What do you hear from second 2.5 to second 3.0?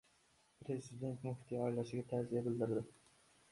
bildirdi